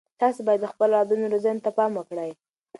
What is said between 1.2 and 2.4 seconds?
روزنې ته پام وکړئ.